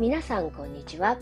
[0.00, 1.18] 皆さんこんにちは。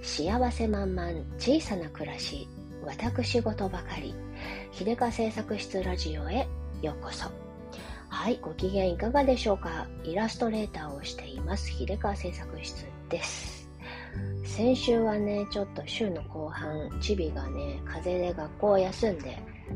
[0.00, 2.48] 幸せ満々小さな暮らし
[2.82, 4.14] 私事ばかり
[4.72, 6.48] 秀香製作室ラジオへ
[6.80, 7.30] ようこそ。
[8.08, 9.86] はいご機嫌いかがでしょうか？
[10.04, 13.68] イラストレーターをしています秀香製作室です。
[14.46, 19.38] 先週はねちょっと週の後半チビがね風邪で学校を休んで
[19.68, 19.70] あ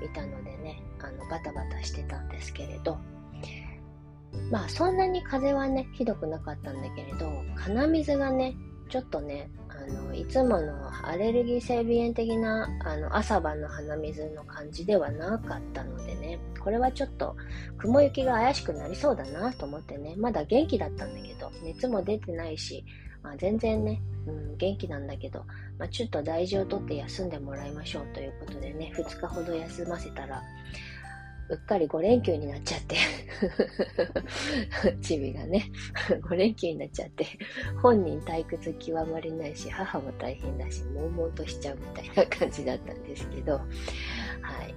[0.00, 2.96] のいたのでねあのバタバタしてたんですけれど
[4.50, 8.54] まあそんなに風はねひどくなかったんだけれど鼻水がね
[8.88, 17.36] ちょっとねあのいつものアレルギー性鼻炎的なあの朝晩の鼻水の感じではなかったのでねこれはちょっと
[17.78, 22.84] 雲行きが怪しくなりそうだなと思ってねまだ元気だったんだけど熱も出てないし、
[23.22, 25.44] まあ、全然ね、うん、元気なんだけど、
[25.78, 30.42] まあ、ちょっと大事をとって休んでもらいましょうということでね2日ほど休ませたら
[31.54, 32.96] うっかり5連休になっちゃって。
[35.00, 35.70] チビがね。
[36.08, 37.26] 5連休になっちゃって。
[37.82, 43.52] 本人退屈極まりないし母も大変だし悶々としちゃうみたいな感じだったんですけど。
[43.52, 43.60] は
[44.64, 44.74] い。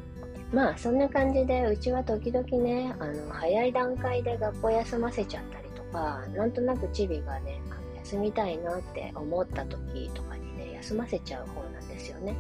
[0.54, 12.36] まあそんな感じでうちは時々ねあの早い段階で学校休ませちゃったりとかなんとなくチビがねあの休みたいなって思った時とかにね休ませちゃう方なんですよね。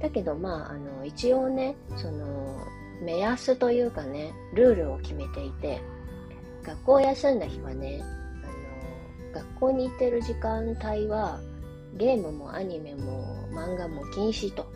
[0.00, 2.66] だけどまああの一応ねその
[3.00, 5.80] 目安というかねルールを決めていて
[6.62, 11.40] 学校を休んだ日はねあの学校に行ってる時間帯は
[11.94, 14.66] ゲームもアニメも漫画も禁止と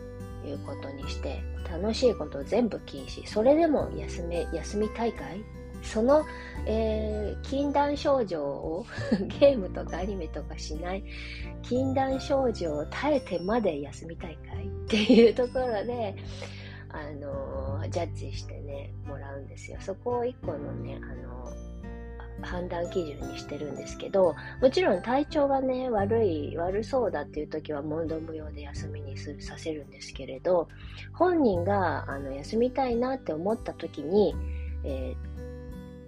[0.45, 3.25] いうことにして楽しいこと全部禁止。
[3.25, 5.43] それでも休め休み大会？
[5.81, 6.25] その、
[6.65, 8.85] えー、禁断症状を
[9.39, 11.03] ゲームとかアニメとかしない
[11.61, 16.15] 禁断症状を耐えてまで休み大会っていうところで
[16.95, 19.77] あのジャッジしてねもらうんですよ。
[19.81, 21.51] そこを一個のねあの
[22.41, 30.67] 判断基準にしてるんですけどもちろん体調がね悪い悪そうだっていう時は問答無用で休みにすさせるんですけれど
[31.13, 34.35] 本人があの休みたいなって思った時に、
[34.83, 35.15] え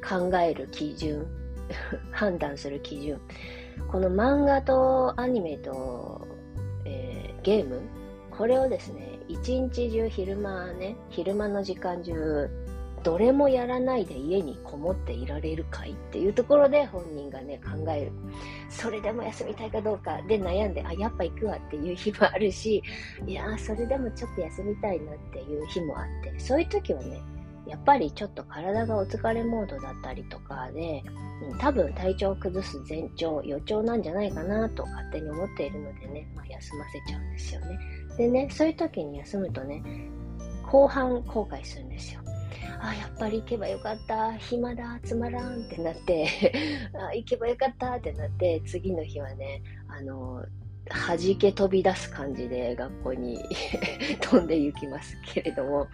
[0.01, 1.25] ー、考える基準
[2.11, 3.19] 判断する基準。
[3.91, 6.27] この漫画とアニメと、
[6.85, 7.79] えー、ゲーム
[8.31, 12.49] これをですね一日中昼間ね昼間の時間中
[13.03, 18.11] どれもやらないで家にこもっていられるかいっていうところで本人がね考える。
[18.69, 22.83] それでも休みたいかどうかで悩んであやっぱ行くわっていう日もあるし
[23.25, 27.21] いやそれでもちょっと休みたいなっていう日もあってそういう時はね
[27.67, 31.03] やっぱりちょっと体がお疲れモードだったりとかで、
[31.49, 37.77] うん、多分体調を崩す前兆予兆なんじゃないかなと勝手に思っているのでね、まあ、休ませちゃうんですよね。
[38.17, 39.83] でね、そういう時に休むとね、
[40.63, 42.21] 後半後悔するんですよ。
[42.79, 46.27] あ、やっぱり行けばよかった、暇だ、つまらんってなって
[46.93, 50.43] あ、行けばよかったってなって、次の日はね、あの、
[50.89, 53.43] 弾け飛び出す感じで学校に
[54.21, 55.87] 飛んで行きますけれども、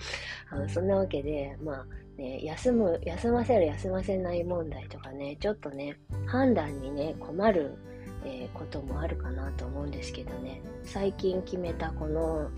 [0.49, 5.97] あのそんなわけで、まあ、ね、休む、休ませる、休ませない問題とかね、ちょっとね、
[6.27, 7.75] 判断にね、困る
[8.25, 10.61] えー、こともあるかなと思うんですけどね。
[10.83, 12.49] 最近決めたこの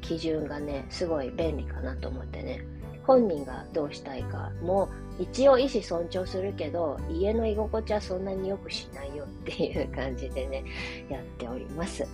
[0.00, 2.64] 基準がねすごい便利かなと思ってね。
[3.06, 4.88] 本人がどうしたいかも
[5.18, 10.64] 一応意思尊重するけど家の居心地はそんなによくしないよっていう感じでね
[11.08, 12.08] やっております、うん、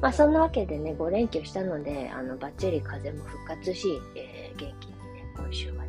[0.00, 5.81] まあそんなわけでね5連休したのであのバッチリ風も復活し、えー、元気にね今週は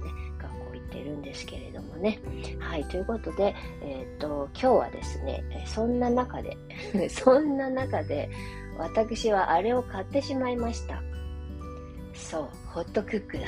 [1.03, 2.19] ねてるんですけれどもね。
[2.59, 6.57] はい、ということで、えっ、ー、と、今日はですね、そんな中で、
[7.09, 8.29] そんな中で、
[8.77, 11.01] 私はあれを買ってしまいました。
[12.13, 13.45] そう、ホットクックだ。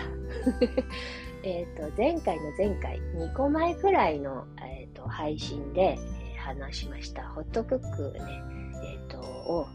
[1.44, 8.44] えっと、前回の前回、2個前くらいの、えーと、配信で、えー、話しました、ホットクックね、
[8.84, 9.68] えっ、ー、と、を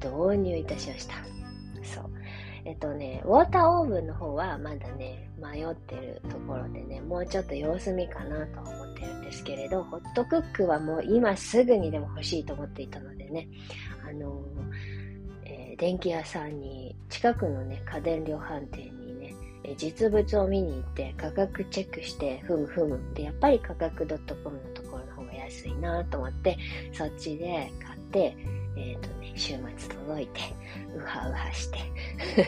[0.00, 1.14] 導入いたしました。
[1.82, 2.17] そう。
[2.68, 13.48] えっとね、ウォーターオーブンの方はまだね、迷ってるところでね、もうちょっと様子見かなと思ってるんですけれど、ホットクックはもう今すぐにでも欲しいと思っていたのでね、
[14.06, 14.44] あの
[15.46, 23.00] えー、電気屋さんに、近くのね、家電量販店にね、え実物を見に行って価格チェックして、ふむふむ。
[23.14, 26.58] で、やっぱり価格 .com のところの方が安いなと思って、
[26.92, 28.36] そっちで買って、
[28.78, 30.40] えっ、ー、とね、週末届いて、
[30.94, 31.78] うはうはして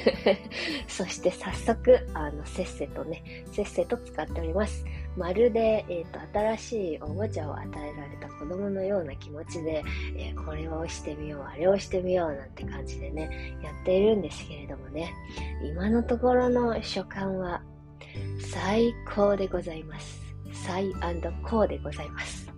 [0.87, 4.85] そして早速、あの、せっせとね、せっせと使っております。
[5.17, 9.82] まるで、えっ、ー、と、新しいおもちゃを与えられた子供のような気持ちで、
[10.17, 15.12] えー、これをしてみよう、あれをしてみようなんて感じでね、やっているんですけれどもね、
[15.65, 17.62] 今のところの所感は
[18.53, 20.21] 最高でございます。
[20.53, 20.93] 最
[21.43, 22.49] 高でございます。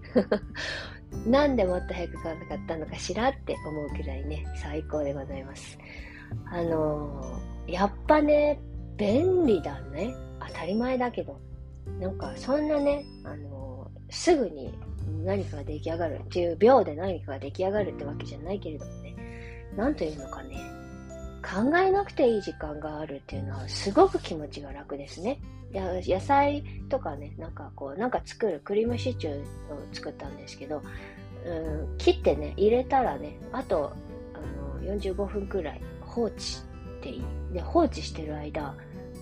[1.26, 5.78] なんでもっと早く買わなかったのかしらって思うくらいね、最高でございます。
[6.50, 8.58] あのー、やっぱね、
[8.96, 10.14] 便利だね。
[10.48, 11.38] 当たり前だけど。
[12.00, 14.72] なんか、そんなね、あのー、すぐに
[15.24, 19.14] 何かが出来上がるっていう秒で何かが出来上がるってわけじゃないけれどもね、
[19.76, 20.56] なんというのかね、
[21.42, 25.40] 考えなくていい時間があるっていうのはすごく気持ちが楽ですね。
[25.72, 29.42] 野菜とかね、なんかこう、なんか作る、クリームシチューを
[29.92, 30.82] 作ったんですけど、
[31.44, 33.92] うん、切ってね、入れたらね、あと、
[34.34, 36.34] あの、45分くらい放置
[36.98, 37.24] っていい。
[37.52, 38.74] で、放置してる間、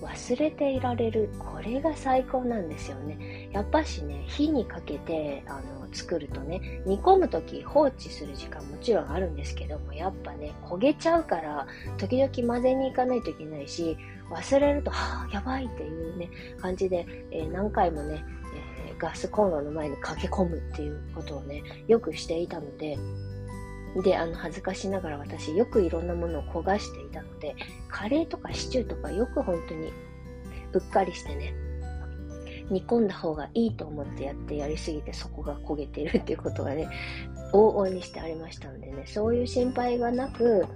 [0.02, 1.30] 忘れていられる。
[1.38, 3.48] これが最高なんですよね。
[3.52, 11.66] やっぱしね、火にかけて、あの、作るとね、煮込むとき放置する時間もちろんあるんですけども、やっぱね、焦げちゃうから、
[11.98, 13.96] 時々混ぜに行かないといけないし、
[14.30, 18.24] 忘れると、はぁ、やばいっていうね、感じで、えー、何回もね、
[18.88, 22.96] えー、ガスコンロの前に駆け込むっていうことをね、よくしていたので、
[24.04, 27.56] で、あの、恥ずかしながら私、よくいろんなものを焦がしていたので、
[27.88, 29.92] カレーとかシチューとかよく本当に
[30.72, 31.52] うっかりしてね、
[32.70, 36.88] 煮込んだ方がいいと思ってやってやりすぎてそこが焦げているっていうことがね、
[37.52, 40.66] 往々にしてありましたんでね、そういう心配がなく、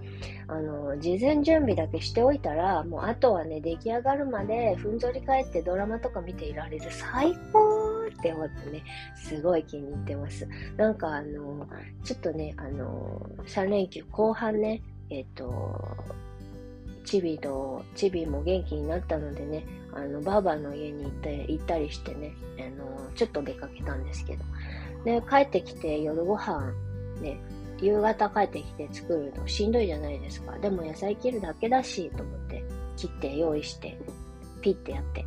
[0.49, 8.85] あの、事前準備だけしておいたら、もうあとはね、出来上がるまでふんぞり返ってドラマとか見ていられる最高って思ってね、
[9.17, 10.49] すごい気に入ってます。
[10.77, 11.67] なんかあの、
[12.05, 15.81] ちょっとね、あの、3連休後半ね、えっ、と、
[17.05, 24.45] チビと、チビも元気になったのでね、あの、ばあばの家に行って行ったりしてね、あの、ちょっと出かけたんですけど、
[25.05, 26.73] で、帰ってきて夜ご飯、
[27.21, 27.39] ね、
[27.81, 30.59] 夕方帰ってきて作るのしんどいじゃないですか。
[30.59, 32.65] でも野菜切るだけだし、と思って、
[32.97, 33.99] 切って用意して、
[34.61, 35.27] ピッてやって、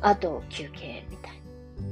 [0.00, 1.44] あと休憩、みたいな。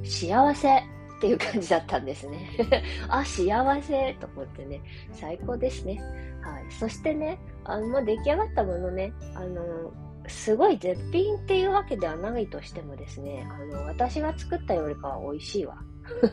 [0.05, 0.83] 幸せっ
[1.21, 2.51] ていう感じだったんですね。
[3.09, 4.81] あ、幸せと思ってね、
[5.13, 6.01] 最高ですね。
[6.43, 6.65] はい。
[6.71, 9.93] そしてね、あの、まあ、出来上がったものね、あの、
[10.27, 15.77] すごい絶品っていうわけではないとしてもですね、あの、私が作ったよりかは美味しいわ。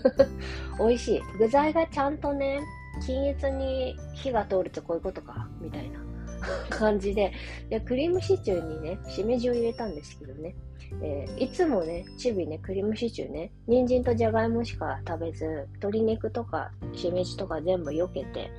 [0.79, 1.21] 美味しい。
[1.37, 2.59] 具材がちゃんとね、
[3.05, 5.99] 均一に火が通るってこういうことか、みたいな
[6.69, 7.31] 感じで、
[7.69, 10.55] でクリームシチューにね、しめじを入れたんですけどね、
[11.01, 18.51] えー、いつもね、チビね、クリームシチューね、人参とじゃがいもしか食べず、鶏肉とかしめじとか全部避けて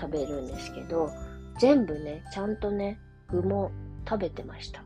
[0.00, 1.10] 食べるんですけど、
[1.58, 2.98] 全部ね、ちゃんとね、
[3.28, 3.70] 具も
[4.08, 4.84] 食べてました。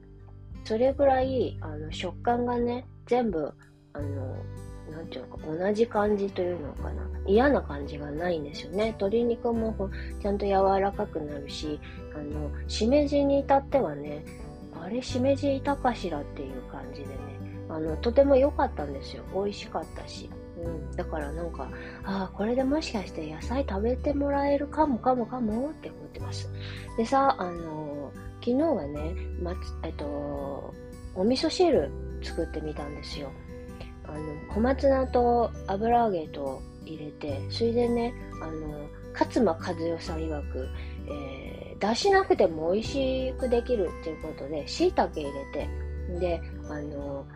[0.64, 3.52] それぐらい、あの、食感がね、全部、
[3.92, 4.36] あの、
[4.90, 7.02] なんていうか、同じ感じというのかな。
[7.26, 8.86] 嫌な感じがないんですよね。
[8.86, 9.90] 鶏肉も
[10.22, 11.80] ちゃんと柔らかくなるし、
[12.14, 14.24] あの、しめじに至ってはね、
[14.80, 17.14] あれ、しめじいたかしらっていう感じでね、
[17.68, 19.24] あの、とても良かったんですよ。
[19.34, 20.30] 美味しかったし。
[20.64, 21.68] うん、だからなんか、
[22.04, 26.50] ああ、これでもしかして野菜食べてもらえるかもかもかもって思ってます。
[26.96, 30.74] でさ、あのー、昨日はね、ま、えっと、
[31.14, 31.90] お味噌汁
[32.22, 33.30] 作ってみたんですよ。
[34.08, 40.68] あの、小松菜と油揚げと入れて、それでね、あの、勝間和代さん曰く、
[41.08, 45.68] えー、出しなくても美味しくできるっていうことで、椎茸入れて、
[46.20, 47.26] で、あの、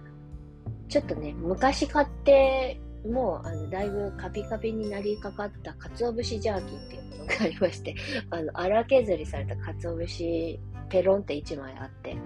[0.88, 7.95] ちょっとね、昔買ってもう、あの、だいぶカピカピになりかかった鰹節ジャーキーっていうものがありまして、
[8.30, 12.16] あの、荒削りされた鰹節ペロンって1枚あって、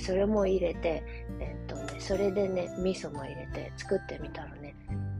[0.00, 1.02] それも入れて、
[1.40, 1.51] え、
[2.02, 4.74] それでね、味噌も入れて作ってみたらね、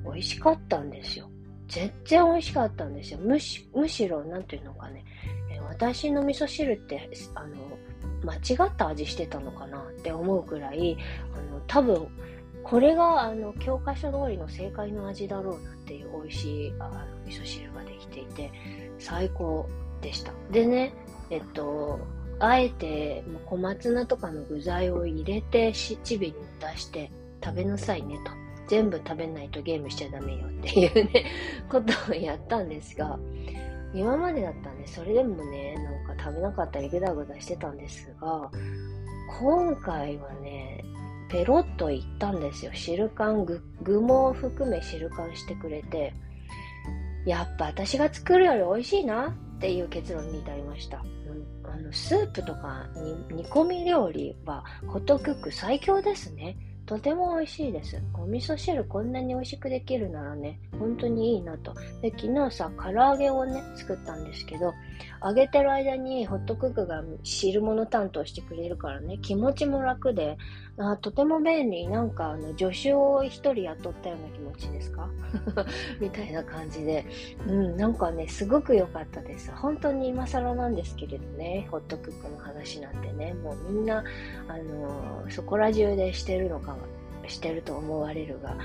[0.05, 1.31] 美味しかったんですよ。
[1.69, 3.21] 全然美味しかったんですよ。
[3.21, 5.05] むし、むしろ、なんていうのかね、
[5.51, 7.57] え私の味噌汁って、あの、
[8.25, 9.81] 間違った味してたのかな？
[9.81, 10.97] って思うくらい、
[11.35, 12.09] あの、多分、
[12.65, 18.51] これが、あの、教科書通りの正解の味だろうなっていう美味しい、あの、味噌汁ができていて、
[18.99, 19.69] 最高
[20.01, 20.33] でした。
[20.51, 20.93] でね、
[21.31, 21.99] えっと、
[22.45, 27.11] あえて小松菜とかの具材を入れてチビに出して
[27.43, 28.33] 食べなさいねと。
[28.67, 31.27] 全部食べないとゲームしちゃダメよっていうね、
[31.71, 33.19] ことをやったんですが、
[33.93, 38.51] 今までだったんで、それでもね、なんか食べなかったりグダグダしてたんですが、
[39.39, 40.85] 今回はね、
[41.29, 42.73] ペロッといったんですよ。
[42.73, 46.15] 汁感、具具も含め汁感してくれて、
[47.27, 50.97] やっぱ私が作るより美味しいなっていう結論に至りました。
[50.99, 52.85] うん、あのスープとか
[53.31, 56.57] 煮込み料理はホットクック最強ですね。
[56.93, 57.99] とても美味しいです。
[58.13, 61.73] お味噌汁こんなに美味しくできるならね、本当にいいなと。
[62.03, 64.75] で、昨日さ、唐揚げをね、作ったんですけど、
[65.25, 70.37] 揚げてる間にホットクックが汁物担当してくれるからね、気持ちも楽で、
[70.77, 71.87] あとても便利。
[71.89, 75.09] なんか、あの、助手を一人雇ったような気持ちですか？
[76.01, 77.05] みたいな感じで、
[77.47, 79.51] うん、なんかね、すごく良かったです。
[79.53, 84.03] 本当に今更なんですけれどね、ホットクックの話なんてね、もうみんな、
[84.49, 86.79] あのそこら中でしてるのかも、
[87.29, 88.57] してると思われるが、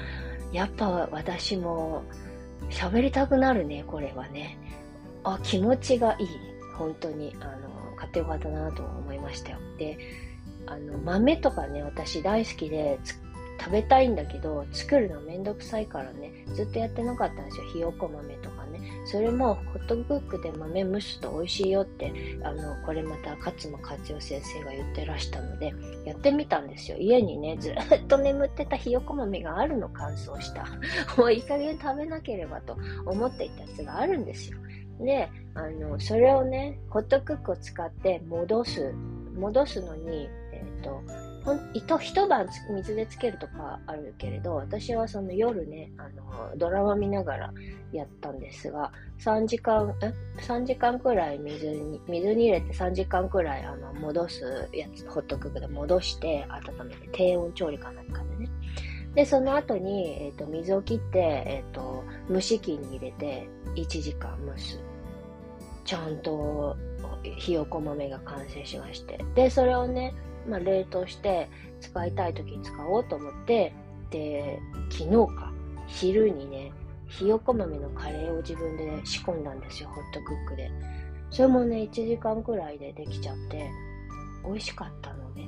[0.51, 2.03] やっぱ私も
[2.69, 4.57] 喋りたくなるね、これはね。
[5.23, 6.27] あ、気持ちがいい。
[6.77, 9.57] 本当に、あの、買ってよかったなと思いましたよ。
[9.77, 9.97] で、
[10.67, 12.99] あの、豆とかね、私大好きで、
[13.59, 17.63] 食べたいんだけど、作るのめんどくさいからね、ずっとやってなかったんですよ。
[17.73, 18.56] ひよこ豆とか。
[19.09, 22.11] それも、ホットクックで豆蒸すと美味しいよって、
[22.43, 25.73] あの、これまた勝間勝代先生が言ってらしたので、
[26.05, 26.97] やってみたんですよ。
[26.97, 30.65] 家にね、ずっと眠ってたひよこ豆があるの乾燥した。
[31.17, 34.57] もういい加減食べなければと思っていたやつがあるんですよ。
[34.99, 38.93] で、あの、それをね、ホットクックを使って戻す。
[39.37, 41.01] 戻すのに、えっ、ー、と、
[41.73, 47.53] 糸一晩水でつけるとかあるけれど、私はその夜ね、あの、ドラマ見ながら
[47.91, 58.49] やったんですが、3時間、え ?3 時間くらい水に、水に入れて3時間くらい、あの、戻すやつ、ホットクックで戻して温めて、低温調理かなんかでね。
[59.15, 64.79] で、その後に、え、ー、と、水を切って、えっ、ー、と、蒸し器に入れて、1時間蒸す。
[65.85, 66.75] ちゃんと、
[67.37, 69.19] ひよこ豆が完成しまして。
[69.33, 70.13] で、それをね、
[70.47, 71.49] まあ、冷凍して
[71.81, 73.73] 使いたい時に使おうと思って、
[74.09, 75.51] で、昨日か、
[75.87, 76.71] 昼にね、
[77.07, 80.71] ひよこ豆のカレーを自分で仕込んだんですよ、ホットクックで。
[81.29, 83.69] それもね、1時間くらいでできちゃって、
[84.45, 85.47] 美味しかったのね。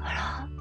[0.00, 0.57] あら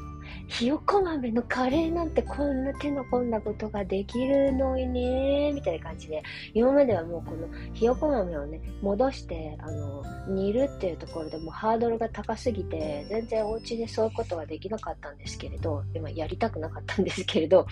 [0.48, 6.24] ひよこ豆のカレーなんてこんな手の込んだことができるのにね、みたいな感じで、
[6.54, 17.68] 今まではもうこのひよこ豆をね、戻して、あの、煮るっていうところでもハードルが高すぎて、全然お家でそういうことはできなかったんですけれど、今やりたくなかったんですけれど、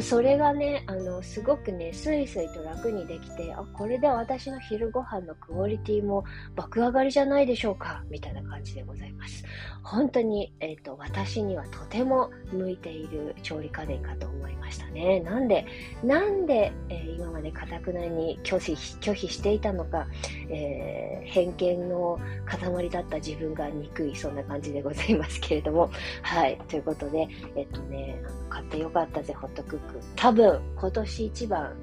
[0.00, 6.24] それがね、あの、すごくね、スイスイと楽にできて、あ、これで私の昼ご飯のクオリティも
[6.56, 9.44] 爆上がりじゃないでしょうか、みたいな感じでございます。
[9.82, 15.20] 本当に、えっ、ー、と、私にはとても向いている調理家電かと思いましたね。
[15.20, 15.66] なんで、
[16.02, 20.06] なんで、えー、今までかたくなに拒否、拒否していたのか、
[20.48, 25.90] えー、偏見の塊だった自分が憎い、そんな感じでございますけれども。
[26.22, 26.58] はい。
[26.68, 30.00] ということで、えっとね、買ってよかったぜ、ホットクック。
[30.16, 31.74] 多分、今年一番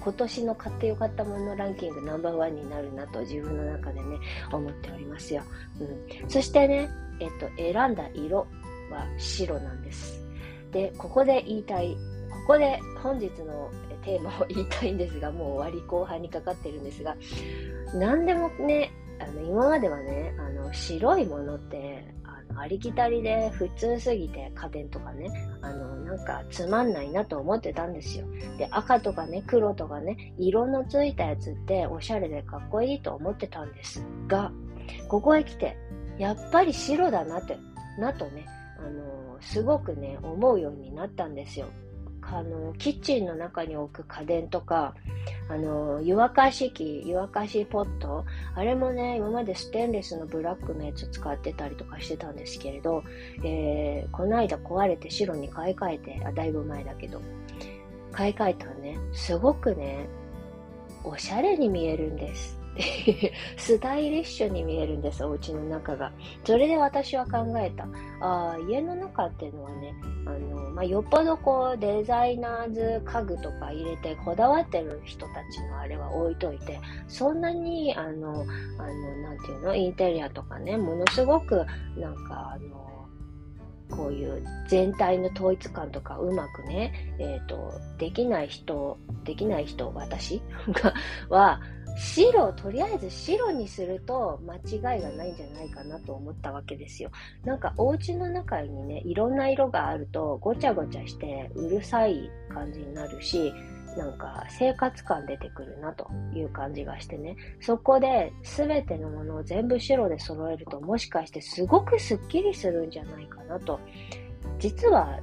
[0.00, 4.18] 今年の買ってよかったものランキングナンバーワンになるなと自分の中でね、
[4.52, 5.42] 思っておりますよ。
[5.80, 6.28] うん。
[6.30, 6.88] そしてね、
[7.20, 8.46] えっと、選んだ色
[8.90, 10.20] は白なんです。
[10.72, 11.96] で、ここで言いたい、
[12.46, 13.70] ここで本日の
[14.02, 17.16] テーマを言いたいんですが、もう終わり後半にかかってるんですが、
[17.94, 25.28] 何でもね、あの、今まではね、あの、白いものって、あの、ありきたりで普通すぎて家電とかね、
[25.60, 28.26] あの、なんかつまんないなと思ってたんですよ。
[28.56, 34.52] で、赤とかね、黒とかね、色のついたやつっておしゃれでかっこいいと思ってたんですが、
[35.08, 35.76] ここへ来て、
[36.18, 37.58] やっぱり白だなって、
[37.98, 38.46] なとね、
[38.78, 41.66] あの、すごくね、思うようになったんですよ。
[42.30, 44.94] あの、キッチンの中に置く家電とか、
[45.48, 53.02] あの、湯沸かし器、湯沸かしポット、あれもね、今までステンレスのブラックのやつ使ってたりとかしてたんですけれど、
[53.42, 57.20] えー、この間壊れて白に買い替えて、あ、だいぶ前だけど、
[58.12, 60.06] 買い替えたらね、すごくね、
[61.04, 62.57] おしゃれに見えるんです。
[63.56, 66.12] スタイリッシュに見えるんです、お家の中が。
[66.44, 67.84] それで私は考えた。
[68.20, 69.94] ああ、家の中っていうのはね、
[70.26, 78.44] あの、まあ、よっぽどこう、デザイナーズ家具とか入れてこだわってる人たちのあれは置いといて、そんなに、あの、
[78.78, 81.66] あの、なんていうの、インテリアとかね、ものすごく、
[81.96, 82.78] なんか、あの、
[83.90, 90.42] こういう全体の統一感とかうまくね、えっ、ー、と、できない人、できない人、私
[91.28, 91.60] は、
[91.98, 94.54] 白をとりあえず白にすると間
[94.94, 97.10] 違いがないんじゃないかなと思ったわけですよ。
[97.44, 103.52] なんかお家の中にね、いろんな色があるとごちゃごちゃしてうるさい感じになるし、
[103.96, 107.36] なんか生活感出てくるなという感じがしてね。
[107.60, 113.80] そこで全てのものを全部白で揃えるともしかしてすごくスッキリするんじゃないかなと。
[114.60, 115.18] 実は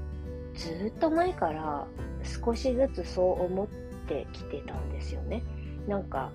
[0.53, 1.87] ずっと前から
[2.23, 3.67] 少しずつそう思っ
[4.07, 5.41] てきてたんですよね。
[5.87, 6.31] なんか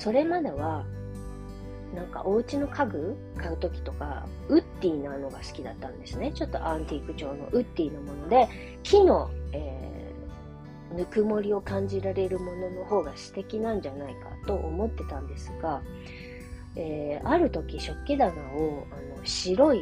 [0.00, 0.84] それまでは
[1.94, 6.32] なんかお家の家具買う時とか、ウッディなのが好きだったんですね。
[6.32, 8.48] ちょっとアンティーク調のウッディのもので、
[8.82, 15.82] 木の、えー、ぬくもりを感じられるものの方が素敵なんじゃないかと思ってたんですが、
[16.76, 19.80] えー、ある時食器棚をあの白い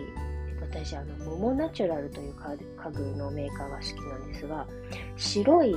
[0.62, 4.66] 私あのモモナチュラルという家具のメーカーが好きなんですが
[5.16, 5.74] 白い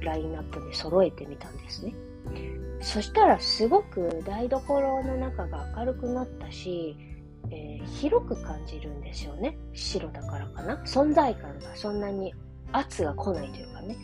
[0.00, 1.94] ラインナップで揃えてみたんですね
[2.84, 6.94] そしたらすごく台所の中が明るくなったし、
[7.50, 9.56] えー、広く感じるんですよね。
[9.72, 10.76] 白だからかな。
[10.84, 12.34] 存在感がそんなに
[12.72, 13.96] 圧が来ないというかね。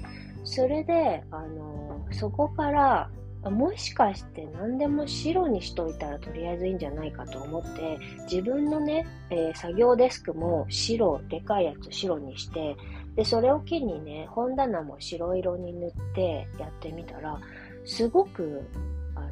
[0.44, 3.10] それで、あのそこから
[3.48, 7.98] もしかして何でも白にしといたらとりあえずいいんじゃないかと思って
[8.30, 12.76] 自分のね、えー、作業デスクも白でかいやつ白にして
[13.16, 17.40] でそれを機にね本棚も白色に塗ってやってみたら
[17.84, 18.62] すごく
[19.14, 19.28] あの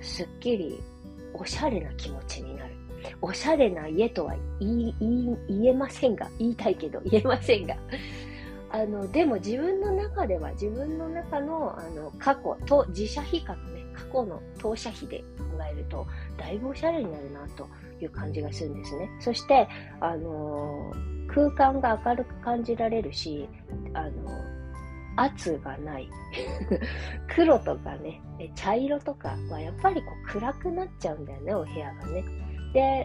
[0.00, 0.80] すっきり
[1.34, 2.74] おしゃれな気持ちになる。
[3.22, 4.94] おしゃれな家とは言い
[5.48, 7.76] 言えませんが言いたいけど 言えませんが。
[8.72, 16.06] あの、でも自分の中では、自分の中の、あの、過去と、自社比較ね、過去の当社比で考えると、
[16.36, 17.66] だいぶおしゃれになるな、と
[18.00, 19.10] いう感じがするんですね。
[19.18, 19.68] そして、
[20.00, 20.92] あの
[21.26, 23.48] 空間が明るく感じられるし、
[23.92, 24.10] あの
[25.16, 26.08] 圧がない。
[27.34, 28.20] 黒とかね、
[28.54, 32.24] 茶色とかはやっぱりこう暗くなっちゃうんだよね、お部屋がね。
[32.72, 33.04] で、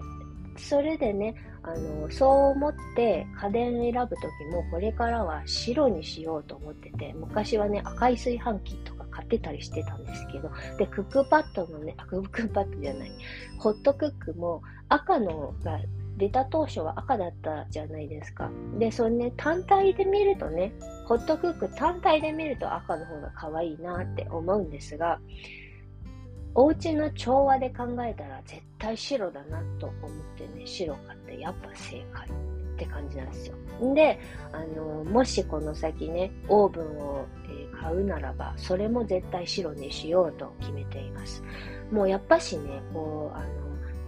[0.57, 13.11] それでね、あの、そう思って家電選ぶ時もこれからは白にしようと思ってて、昔はね、赤い炊飯器とか買ってたりしてたんですけど、で、クックパッドのね、あ、クックパッドじゃない、
[13.59, 15.79] ホットクックも赤のが
[16.17, 18.49] 出た当初は赤だったじゃないですか。
[18.79, 20.73] で、それね、単体で見るとね、
[21.05, 25.19] ホットクック単体で見ると赤の方が可愛いなって思うんですが、
[26.53, 33.55] お家の調和で考えたら絶対白だなと思ってね、白買ってやっぱ正解って感じなんですよ。
[33.93, 34.19] で、
[34.53, 41.43] あの、もしこの先ね、オーブンを、え買うならば、それも絶対白にしようと決めています。
[41.91, 43.64] もうやっぱしね、こう、あの、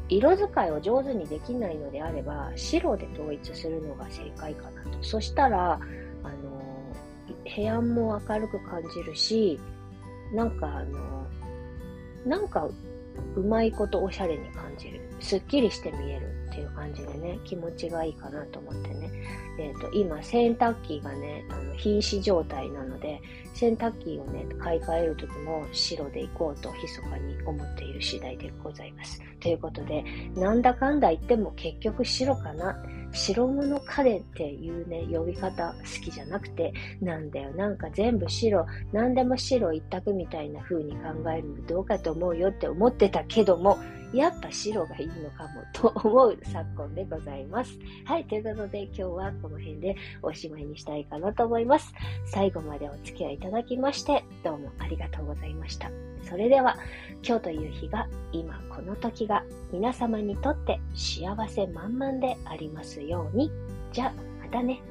[0.10, 4.98] 色使いを上手にできないのであれば、白で統一するのが正解かなと。
[5.02, 6.58] そしたら、あの、
[7.56, 9.60] 部屋も明るく感じるし、
[10.34, 11.28] なんかあの、
[12.26, 12.68] なんか
[13.36, 15.02] うまいことおしゃれに感じる。
[15.20, 19.12] すっきりして見えるっていう感じでね、気持ちがいいかなと思ってね。
[19.60, 23.22] えっ、ー、と、今、洗濯機がね、あの、瀕死状態なので、
[23.54, 29.22] 洗濯機をね、買い替える時も白で行こうと密かに思っている次第でございます。
[29.40, 30.04] ということで、
[30.36, 32.76] なんだかんだ言っても結局白かな。
[33.14, 43.78] 白物家電っていうね、呼び方好きじゃなくて、なんだよ、なんか全部白、何でも白一択みたいな風に考えるのどうかと思うよって思ってたけども、
[44.14, 47.78] やっぱ白がいいのかもと思う昨今でございます。
[48.06, 51.94] はい、ということで今日はこの辺でおしまいにしたいかなと思います。
[52.26, 55.92] 最後までお付き合いいただきまして、どうもありがとうございました。
[56.24, 56.78] それでは、
[57.24, 63.52] 今日という日が、今この時が皆様にとって幸せ満々でありますように。
[63.94, 64.82] じゃあ、またね。